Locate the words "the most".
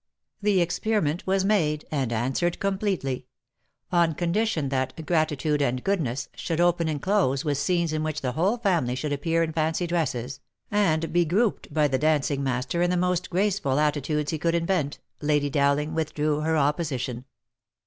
12.89-13.29